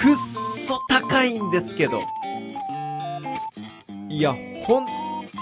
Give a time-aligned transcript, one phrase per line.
[0.00, 0.16] くっ
[0.66, 2.00] そ高いんですけど。
[4.08, 4.34] いや、
[4.64, 4.86] 本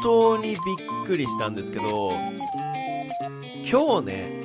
[0.00, 0.58] 当にびっ
[1.06, 2.12] くりしたんですけど、
[3.68, 4.44] 今日ね、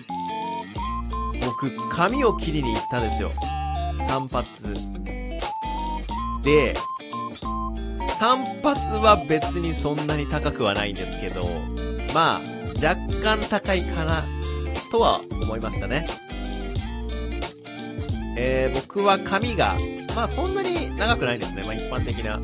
[1.45, 3.31] 僕、髪を切りに行ったんですよ。
[4.07, 4.47] 散髪。
[6.43, 6.75] で、
[8.19, 11.45] 散髪は別にそんなに高くはないんですけど、
[12.15, 12.41] まあ、
[12.83, 14.25] 若干高いかな、
[14.91, 16.07] とは思いましたね。
[18.35, 19.77] えー、僕は髪が、
[20.19, 21.63] まあそんなに長くないですね。
[21.63, 22.41] まあ一般的な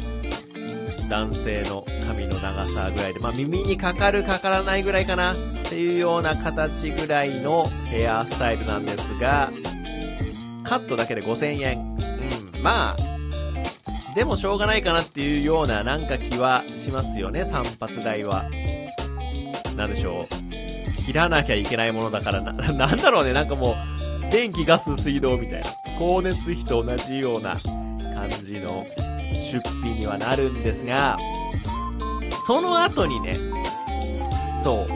[1.10, 5.36] 男性の髪の長さぐらいで、まあ耳にかかるかからないぐらいかなっ
[5.68, 9.50] ていうような形ぐらいのヘアスタイルなんですが、
[10.64, 11.98] カットだけで5000円。
[12.56, 18.46] うん、まあ、でもしょうがないかなっていうようななんか気はしますよね、散髪代は。
[19.76, 21.04] なんでしょう。
[21.04, 23.76] 切らなきゃいけないものだからな、 なんだろうね、なんかも
[24.30, 25.85] う、電気、ガス、水道みたいな。
[25.98, 28.86] 光熱費と同じような感じの
[29.34, 31.18] 出費にはなるんですが、
[32.46, 33.38] その後にね、
[34.64, 34.88] そう、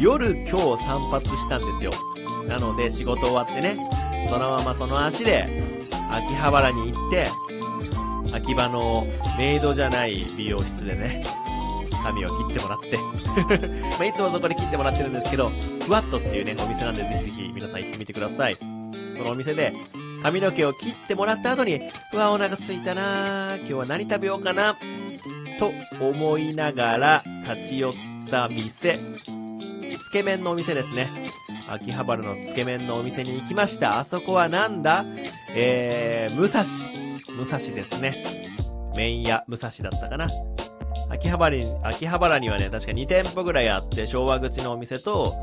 [0.00, 1.92] 夜今日散髪したんですよ。
[2.48, 3.76] なので仕事終わってね、
[4.28, 5.62] そのままその足で、
[6.10, 7.26] 秋葉原に行って、
[8.34, 9.06] 秋葉の
[9.38, 11.24] メイドじゃない美容室でね、
[12.02, 12.98] 髪を切ってもらって
[13.96, 15.50] まあ、いつもそこで切ってもらってるんですけど、
[15.84, 18.56] ふわっとっていうね、お店なんでぜひぜひ皆さん行ってみてください。
[19.16, 19.72] そのお店で、
[20.22, 21.80] 髪の毛を切ってもらった後に、
[22.12, 24.76] うわ、お腹すいたな今日は何食べようかな
[25.58, 27.24] と思いながら
[27.56, 27.92] 立ち寄っ
[28.30, 28.98] た店。
[29.90, 31.10] つけ麺のお店ですね。
[31.68, 33.98] 秋葉原のつけ麺のお店に行きました。
[33.98, 35.04] あそこはなんだ
[35.54, 36.62] えー、武蔵。
[37.36, 38.14] 武蔵ですね。
[38.94, 40.28] 麺屋武蔵だったかな。
[41.12, 45.34] 秋葉原に、秋葉原にはね、確か2店舗ぐらいあって、昭和口のお店と、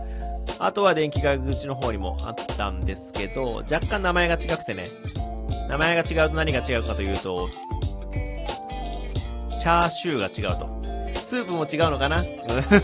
[0.57, 4.87] あとは電気街口の方にもあったんですけど、若干名前が違くてね、
[5.69, 7.49] 名前が違うと何が違うかというと、
[9.61, 10.79] チャーシューが違うと。
[11.21, 12.23] スープも違うのかな？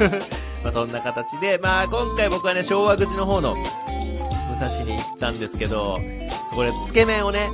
[0.63, 3.63] まあそんな形で、まあ今回僕はね、昭和口の方の武
[4.57, 5.99] 蔵に行ったんですけど、
[6.51, 7.49] そこでつけ麺をね、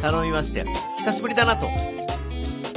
[0.00, 0.64] 頼みまして、
[0.98, 1.68] 久しぶりだなと。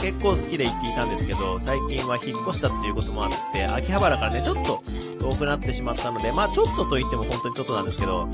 [0.06, 4.84] 結構好きで行っていたんですけど、最近は引っ越したっていうこともあって、秋葉原からね、ちょっと
[5.20, 8.30] 遠くなってしまったので、まあちょっとと言っても本当にちょっとなんですけど、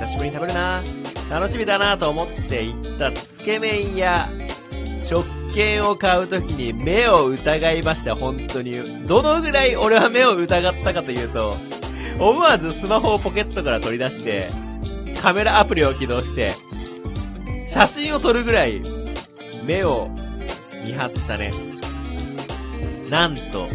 [0.00, 0.82] 久しぶりに食べるな
[1.28, 4.30] 楽しみだなと思って行ったつけ麺屋、
[5.02, 9.06] 食券を買うときに目を疑いました、本当に。
[9.06, 11.54] どのぐらい俺は目を疑ったかというと、
[12.18, 14.48] 思わずスマホをポケットから取り出して、
[15.20, 16.54] カメラアプリを起動して、
[17.68, 18.80] 写真を撮るぐらい、
[19.66, 20.08] 目を
[20.86, 21.52] 見張ったね。
[23.10, 23.68] なんと、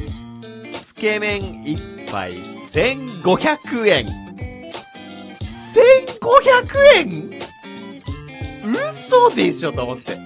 [0.71, 1.77] つけ麺一
[2.09, 2.37] 杯
[2.71, 4.05] 1500円。
[5.75, 7.31] 1500円？
[8.63, 10.17] 嘘でしょと思って。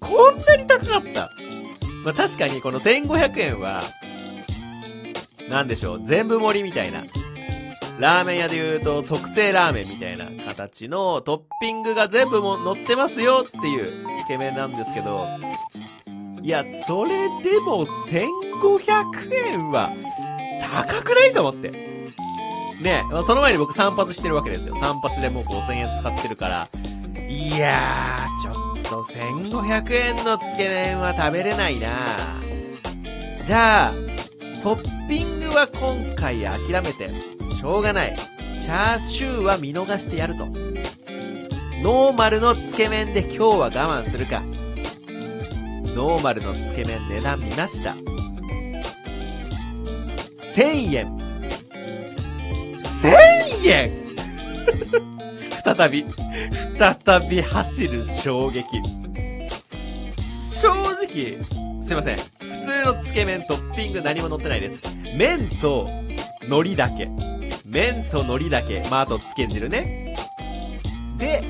[0.00, 1.28] こんなに高かった。
[2.02, 3.82] まあ、確かにこの1500円は、
[5.50, 7.04] なんでしょう、全部盛りみたいな。
[7.98, 15.26] ラーメン屋で言うと特製ラーメンみたいな形のトッピングが全部も乗ってますよっていうつけ麺なんですけど、
[16.42, 19.90] いや、それでも1500円は
[20.86, 21.70] 高くないと思って。
[22.80, 24.74] ねその前に僕散髪してるわけですよ。
[24.76, 26.68] 散髪でもう5000円使ってるから。
[27.28, 32.40] いやー、ちょっと1500円のつけ麺は食べれないな
[33.44, 33.92] じゃあ、
[34.62, 37.10] トッピングは今回諦めて、
[37.50, 38.16] しょうがない。
[38.62, 40.46] チャーシューは見逃してやると。
[41.82, 44.40] ノーマルのつけ麺で今日は我慢するか。
[45.96, 47.96] ノーマルのつけ麺値段見ました。
[50.54, 51.18] 1000円。
[53.02, 53.90] 1000円
[55.64, 56.06] 再び、
[56.78, 58.64] 再び走る衝撃。
[60.60, 61.02] 正直、
[61.80, 62.16] すいません。
[62.16, 62.24] 普
[62.64, 64.80] 通のつけ麺トッピング何も乗ってないです。
[65.16, 65.88] 麺と
[66.42, 67.08] 海苔だけ。
[67.66, 68.86] 麺と海苔だけ。
[68.88, 70.16] まあ、あとつけ汁ね。
[71.18, 71.42] で、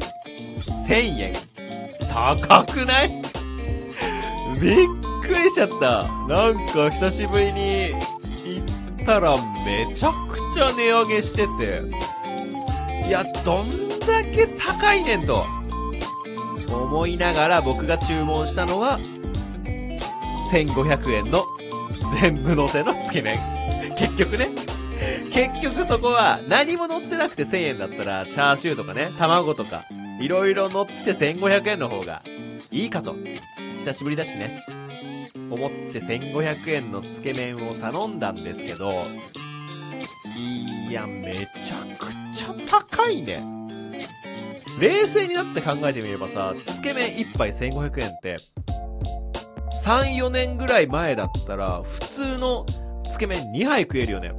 [0.87, 1.35] 1000円。
[2.11, 3.23] 高くない？
[4.61, 4.75] びっ
[5.23, 6.07] くりしちゃった。
[6.29, 8.63] なんか久しぶりに行
[9.03, 11.83] ったらめちゃくちゃ値上げしてて。
[13.09, 15.45] いや、どんだけ高いねんと。
[16.69, 18.99] 思いながら僕が注文したのは、
[20.53, 21.45] 1500円の
[22.21, 23.37] 全部乗せのつけ麺。
[23.97, 24.51] 結局ね。
[25.33, 29.85] 結局そこは何も乗ってなくて1000円だったら、チャーシューとかね、卵とか、
[30.21, 32.23] いろいろ乗って1500円の方が
[32.71, 33.17] いいかと。
[33.79, 34.63] 久しぶりだしね。
[35.51, 39.05] 思って1500円のつけ麺を頼んだんですけど、
[40.37, 43.39] いや、めちゃくちゃ高いね。
[44.79, 48.37] 冷静になって考えてみればさ、つけ麺1杯1500円って、
[49.85, 52.67] 3、4年ぐらい前だったら、普通の
[53.05, 54.33] つけ麺2杯食えるよね。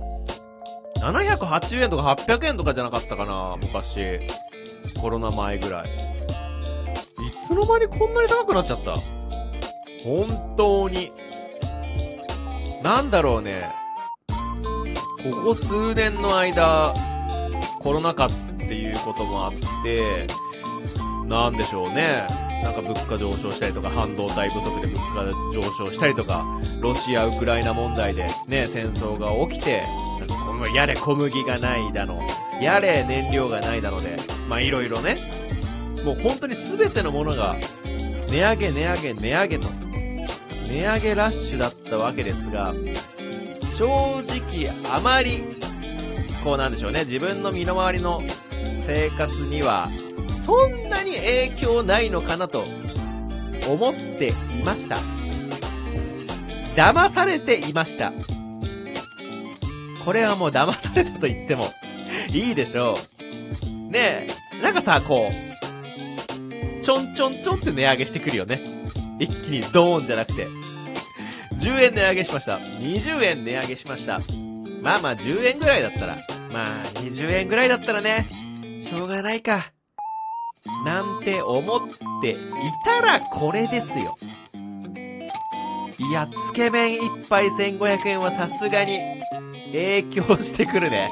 [1.04, 4.22] 780円とか800円とかじゃなかったかな、昔。
[5.02, 5.90] コロナ前ぐらい。
[5.90, 8.94] いつの間にこんなに高くなっちゃった？
[10.06, 11.12] 本当に。
[12.82, 13.70] なんだろうね。
[15.24, 16.94] ここ数年の間、
[17.80, 19.52] コロナ禍っていうこともあっ
[19.84, 20.28] て、
[21.26, 22.28] なんでしょうね。
[22.64, 26.46] なんか物価上昇したりとか、半導体不足で物価上昇したりとか、
[26.80, 29.84] ロシア・ウクライナ問題でね、戦争が起きて、
[30.20, 32.20] なんかこのやれ小麦がないだの、
[32.62, 34.18] やれ燃料がないだので、
[34.48, 35.18] まあいろいろね、
[36.06, 37.58] もう本当に全てのものが、
[38.30, 39.68] 値上げ値上げ値上げと、
[40.68, 42.74] 値上げラッシュだったわけですが、
[43.78, 45.44] 正直あまり、
[46.44, 48.22] こうなんでしょうね、自分の身の回りの
[48.86, 49.90] 生活には
[50.46, 52.66] そんな影響ないのかなと
[53.68, 54.98] 思っていました。
[56.76, 58.14] 騙されていました。
[60.04, 61.68] これはもう騙されたと言っても
[62.34, 62.96] いいでしょ
[63.62, 63.92] う。
[63.92, 68.62] ねえ、なんかさ、こう、ちょんちょんちょんって値上げしてくるよね。
[69.20, 70.48] 一気にドーンじゃなくて。
[71.54, 72.58] 10円値上げしました。
[72.58, 74.22] 20円値上げしました。
[74.82, 76.18] まあまあ10円ぐらいだったら、
[76.52, 78.28] まあ20円ぐらいだったらね、
[78.82, 79.73] しょうがないか。
[80.86, 81.82] なんて思っ
[82.22, 82.36] てい
[82.86, 84.18] たらこれですよ。
[85.98, 89.00] いや、つけ麺一杯1500円はさすがに
[89.68, 91.10] 影響してくるね。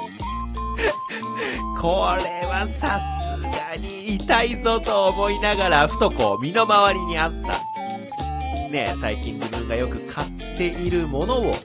[1.79, 2.99] これはさ
[3.35, 7.59] すがに痛いぞと思いながら、ふとこう身の回りにあった。
[8.69, 11.55] ね最近自分がよく買っているものを、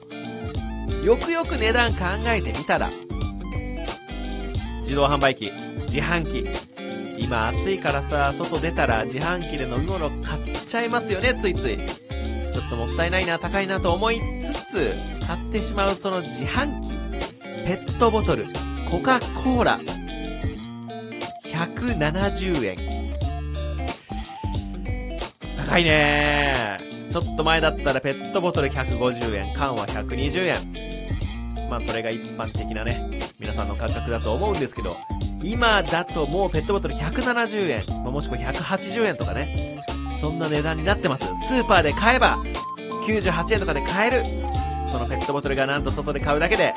[1.05, 2.91] よくよく値段考えてみたら、
[4.81, 5.53] 自動販売機、
[5.87, 6.49] 自販機、
[7.26, 11.76] 今暑いからさ、外出たら自販機で飲み物買っちゃいますよね、ついつい。
[11.76, 14.94] ちょっともったいないな、高いなと思いつつ、
[15.26, 16.90] 買ってしまうその自販機、
[17.67, 18.46] ペットボトル、
[18.88, 19.81] コカ・コーラ、
[21.43, 22.76] 170円。
[25.56, 26.78] 高いね
[27.11, 31.69] ちょっと前だったらペットボトル150円、缶は120円。
[31.69, 34.94] まあそれが一般的なね、皆さんの感覚だと思うんですけど、
[35.43, 39.85] 今だともうペットボトル170円、ま、もしくは180円とかね、
[40.21, 41.25] そんな値段になってます。
[41.49, 42.38] スーパーで買えば、
[43.06, 44.25] 98円とかで買える。
[44.91, 46.75] そのペットボトルがなんと外で買うだけで、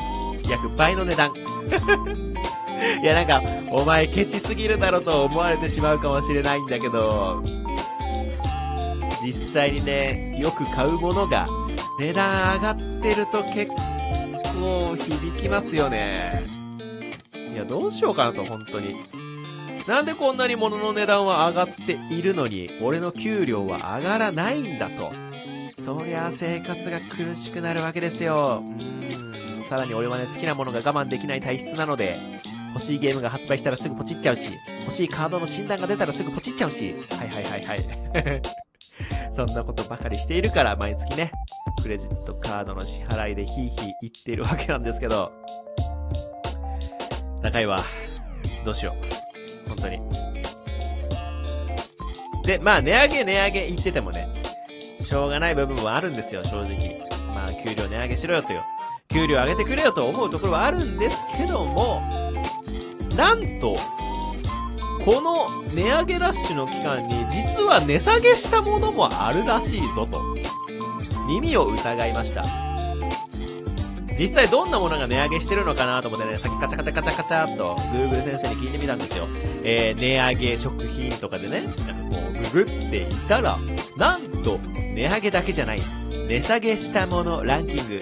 [0.50, 1.32] 約倍の値段。
[3.02, 3.42] いやなんか、
[3.72, 7.44] お前ケチすぎるだろと思われてしまうかもしれないんだけど、
[9.24, 11.48] 実際にね、よく買うものが
[11.98, 13.68] 値段上がってると結
[14.54, 16.59] 構響きますよね。
[17.60, 18.96] いや、どうしようかなと、本当に。
[19.86, 25.12] なんでこんなに物の値段は上がっているのに、俺の給料は上がらないんだと。
[25.84, 28.64] そりゃ生活が苦しくなるわけですよ。
[28.64, 29.64] うーん。
[29.68, 32.16] さらに俺はね、好きなものが我慢できない体質なので、
[32.74, 34.54] 欲しいゲームが発売したらすぐポチっちゃうし、
[34.86, 38.42] 欲しいカードの診断が出たらすぐポチっちゃうし、はいはいはいはい。
[39.36, 41.32] そんなことばかりしているから、毎月ね、
[41.82, 45.34] クレジットカードの支払いでヒーヒー言ってるわけなんですけど、
[47.42, 47.84] 高いわ。
[48.66, 48.96] どうしよ
[49.66, 49.70] う。
[49.70, 50.02] 本当に。
[52.44, 54.28] で、まあ、値上げ値上げ言っててもね、
[55.00, 57.08] しょうがない部分もあるんですよ、正直。
[57.34, 58.64] まあ、給料値上げしろよとよ。
[59.10, 62.02] 給料上げてくれよと思うところはあるんですけども、
[63.16, 63.78] なんと、
[65.04, 70.22] この値上げラッシュの期間に実は値下げしたものもあるらしいぞと、
[71.28, 72.69] 耳を疑いました。
[74.20, 79.28] 実際どんなものが値上げしてるのかなと思ってね、さっきカチャカチャカチャカチャっと Google 先生に聞いてみたんですよ。
[79.64, 83.58] えー、値上げ食品とかでね、なんかこう、ググっていたら、
[83.96, 84.60] なんと、
[84.94, 85.80] 値上げだけじゃない、
[86.28, 88.02] 値下げしたものランキング、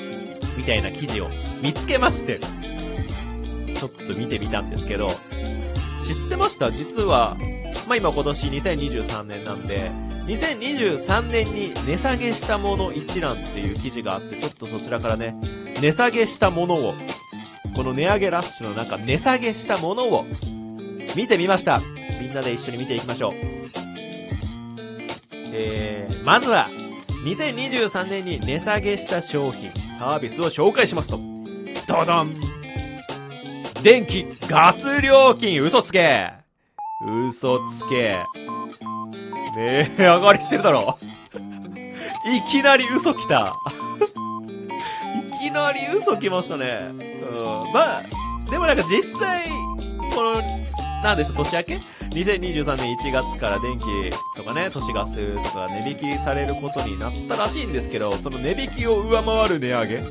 [0.58, 1.30] みたいな記事を
[1.62, 5.10] 見つけまして、ちょっと見てみたんですけど、
[6.00, 6.72] 知ってました？
[6.72, 7.38] 実は、
[7.88, 9.92] まあ、今今年2023年なんで、
[10.26, 15.36] 2023年に値下げしたもの一覧っていう記事があって、ちょっとそちらからね、
[15.82, 16.94] 値下げしたものを、
[17.76, 20.26] この値上げラッシュの中、値下げしたものを
[21.16, 21.80] 見てみました。
[22.20, 23.34] みんなで一緒に見ていきましょう。
[25.54, 26.70] えー、まずは、
[27.24, 31.20] 2023年に値下げした商品、サービスを紹介しますと。
[31.88, 32.40] ドドン
[33.84, 36.32] 電気、ガス料金、嘘つけ
[37.30, 38.26] 嘘つけ。
[39.56, 41.00] 値上がりしてるだろ。
[42.26, 43.56] いきなり嘘来た。
[45.48, 46.92] いきなり嘘来ましたね。
[46.92, 47.72] うん。
[47.74, 48.04] まあ、
[48.52, 49.48] でもなんか実際、
[50.14, 50.42] この
[51.02, 51.76] なんでしょう、年明け
[52.10, 53.86] ?2023 年1月から電気
[54.36, 60.04] とかね、都市ガスとか値引きされることになったらしいんですけど、その値引きを上回る値上げ？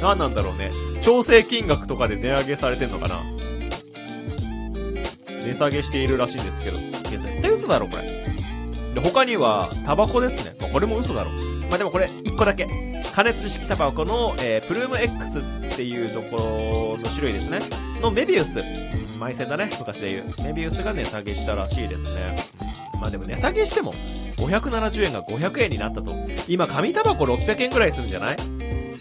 [0.00, 0.72] 何なんだろうね。
[1.02, 3.20] 調整金額とかで値上げされてんのかな？
[5.44, 6.78] 値下げしているらしいんですけど。
[6.78, 6.82] い
[7.12, 8.04] や、絶対嘘だろ、これ。
[8.94, 10.56] で、他には、タバコですね。
[10.58, 11.30] まあ、これも嘘だろ。
[11.68, 12.66] まあ、でもこれ、1個だけ。
[13.14, 15.38] 加熱式タバコの、えー、プルーム X
[15.72, 17.60] っていうところの種類ですね。
[18.00, 18.58] のメビウス。
[19.18, 20.34] 埋線だね、昔で言う。
[20.44, 22.38] メビウスが値下げしたらしいですね。
[23.00, 23.92] まあでも値下げしても、
[24.38, 26.12] 570円が500円になったと。
[26.48, 28.36] 今、紙タバコ600円ぐらいするんじゃない？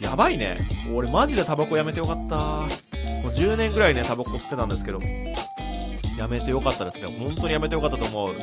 [0.02, 0.68] やばいね。
[0.94, 2.36] 俺マジでタバコやめてよかった。
[2.38, 5.00] もう10年ぐらいね、タバコ吸ってたんですけど。
[6.18, 7.08] やめてよかったですね。
[7.18, 8.36] 本当にやめてよかったと思う。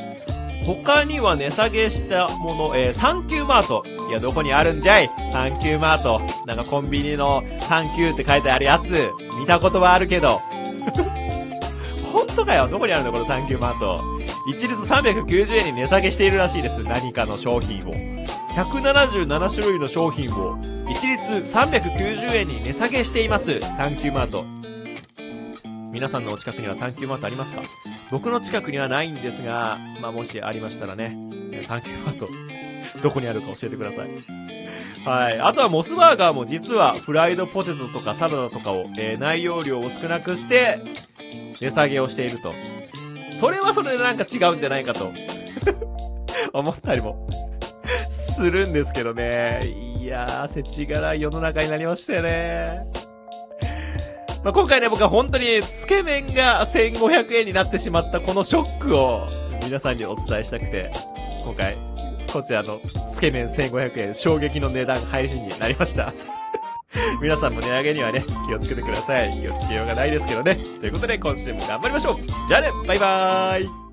[0.65, 3.83] 他には値下げしたもの、えー、サンキューマート。
[4.07, 5.09] いや、どこにあるんじゃい？
[5.31, 6.21] サンキューマート。
[6.45, 9.11] なんかコンビニのサンキューって書いてあるやつ。
[9.39, 10.41] 見たことはあるけど。
[12.11, 12.67] 本当かよ？
[12.69, 14.01] どこにあるのこのサンキューマート？
[14.49, 16.81] 一律390円に値下げしているらしいです。
[16.83, 17.93] 何かの商品を。
[18.55, 20.57] 177種類の商品を
[20.89, 21.21] 一律
[21.53, 23.59] 390円に値下げしています。
[23.59, 24.45] サンキューマート。
[25.91, 27.61] 皆さんのお近くにはサンキューマートありますか？
[28.09, 31.17] 僕の近くにはないんですが、まあ、もしありましたらね、
[31.67, 32.29] サンキューマート、
[33.01, 34.09] どこにあるか教えてください。
[35.05, 35.39] はい。
[35.39, 40.79] あとはモスバーガーも実はフライドポテトとかサラダとかを、えー、内容量を少なくして、
[41.61, 42.53] 値下げをしていると。
[43.39, 45.11] それはそれでなんか違うんじゃないかと
[46.53, 47.27] 思ったりも
[48.09, 49.59] するんですけどね。
[49.99, 52.79] いやー、せちがらい世の中になりましたよね。
[54.43, 59.27] まあ、今回ね、僕は本当に、つけ麺が1500円になってしまったこのショックを
[59.63, 60.89] 皆さんにお伝えしたくて、
[61.43, 61.77] 今回、
[62.31, 62.81] こちらの
[63.13, 66.13] つけ麺1500円衝撃の値段配信になりました。
[67.21, 69.31] 皆さんも値上げにはね、気をつけてください。
[69.33, 70.55] 気をつけようがないですけどね。
[70.79, 72.17] ということで、今週も頑張りましょう
[72.47, 73.86] じゃあね、バイバーイ